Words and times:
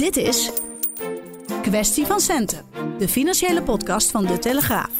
Dit 0.00 0.16
is 0.16 0.50
Kwestie 1.62 2.06
van 2.06 2.20
Centen, 2.20 2.64
de 2.98 3.08
financiële 3.08 3.62
podcast 3.62 4.10
van 4.10 4.26
De 4.26 4.38
Telegraaf. 4.38 4.90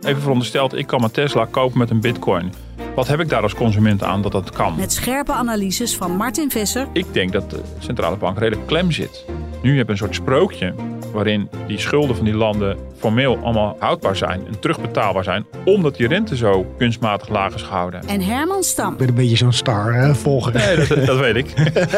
Even 0.00 0.20
verondersteld, 0.20 0.74
ik 0.74 0.86
kan 0.86 1.00
mijn 1.00 1.12
Tesla 1.12 1.44
kopen 1.44 1.78
met 1.78 1.90
een 1.90 2.00
bitcoin. 2.00 2.52
Wat 2.94 3.08
heb 3.08 3.20
ik 3.20 3.28
daar 3.28 3.42
als 3.42 3.54
consument 3.54 4.02
aan 4.02 4.22
dat 4.22 4.32
dat 4.32 4.50
kan? 4.50 4.76
Met 4.76 4.92
scherpe 4.92 5.32
analyses 5.32 5.96
van 5.96 6.16
Martin 6.16 6.50
Visser 6.50 6.88
Ik 6.92 7.06
denk 7.12 7.32
dat 7.32 7.50
de 7.50 7.60
centrale 7.78 8.16
bank 8.16 8.38
redelijk 8.38 8.66
klem 8.66 8.90
zit. 8.90 9.24
Nu 9.62 9.76
heb 9.76 9.86
je 9.86 9.92
een 9.92 9.98
soort 9.98 10.14
sprookje 10.14 10.74
waarin 11.14 11.48
die 11.66 11.78
schulden 11.78 12.16
van 12.16 12.24
die 12.24 12.34
landen 12.34 12.76
formeel 12.98 13.38
allemaal 13.42 13.76
houdbaar 13.78 14.16
zijn 14.16 14.46
en 14.46 14.60
terugbetaalbaar 14.60 15.24
zijn, 15.24 15.44
omdat 15.64 15.96
die 15.96 16.08
rente 16.08 16.36
zo 16.36 16.66
kunstmatig 16.78 17.28
laag 17.28 17.54
is 17.54 17.62
gehouden. 17.62 18.02
en 18.08 18.20
Herman 18.20 18.62
Stam. 18.62 18.92
Ik 18.92 18.98
ben 18.98 19.08
een 19.08 19.14
beetje 19.14 19.36
zo'n 19.36 19.52
star 19.52 19.94
hè, 19.94 20.14
volger. 20.14 20.52
Nee, 20.54 20.76
dat, 20.76 21.06
dat 21.06 21.18
weet 21.18 21.36
ik. 21.36 21.48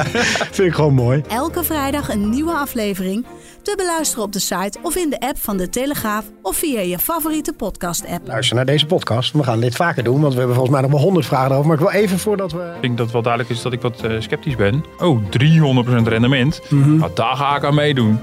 Vind 0.56 0.68
ik 0.68 0.74
gewoon 0.74 0.94
mooi. 0.94 1.22
Elke 1.28 1.64
vrijdag 1.64 2.08
een 2.12 2.30
nieuwe 2.30 2.52
aflevering. 2.52 3.26
Te 3.62 3.74
beluisteren 3.76 4.24
op 4.24 4.32
de 4.32 4.38
site 4.38 4.78
of 4.82 4.96
in 4.96 5.10
de 5.10 5.20
app 5.20 5.38
van 5.38 5.56
De 5.56 5.68
Telegraaf 5.68 6.24
of 6.42 6.56
via 6.56 6.80
je 6.80 6.98
favoriete 6.98 7.52
podcast-app. 7.52 8.26
Luister 8.26 8.56
naar 8.56 8.64
deze 8.64 8.86
podcast. 8.86 9.32
We 9.32 9.42
gaan 9.42 9.60
dit 9.60 9.76
vaker 9.76 10.04
doen, 10.04 10.20
want 10.20 10.32
we 10.32 10.38
hebben 10.38 10.56
volgens 10.56 10.74
mij 10.76 10.84
nog 10.84 10.96
wel 10.96 11.04
honderd 11.06 11.26
vragen 11.26 11.54
over. 11.54 11.66
Maar 11.66 11.76
ik 11.80 11.82
wil 11.82 12.00
even 12.00 12.18
voordat 12.18 12.52
we... 12.52 12.72
Ik 12.74 12.82
denk 12.82 12.96
dat 12.96 13.04
het 13.04 13.12
wel 13.12 13.22
duidelijk 13.22 13.52
is 13.54 13.62
dat 13.62 13.72
ik 13.72 13.80
wat 13.80 14.02
eh, 14.02 14.12
sceptisch 14.18 14.56
ben. 14.56 14.84
Oh, 14.98 15.22
300% 15.22 15.28
rendement. 16.04 16.60
Nou, 16.70 17.10
daar 17.14 17.36
ga 17.36 17.56
ik 17.56 17.64
aan 17.64 17.74
meedoen. 17.74 18.18